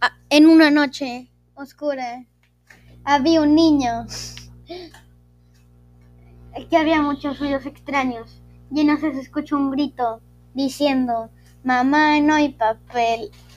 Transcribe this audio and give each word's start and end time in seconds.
Ah, 0.00 0.16
en 0.30 0.46
una 0.46 0.70
noche 0.70 1.30
oscura 1.54 2.24
había 3.04 3.42
un 3.42 3.54
niño 3.54 4.06
que 6.70 6.76
había 6.76 7.02
muchos 7.02 7.38
ruidos 7.38 7.66
extraños. 7.66 8.42
Y 8.70 8.80
en 8.80 8.98
se 8.98 9.20
escuchó 9.20 9.56
un 9.56 9.70
grito 9.70 10.22
diciendo 10.54 11.30
mamá 11.64 12.18
no 12.20 12.34
hay 12.34 12.50
papel 12.50 13.30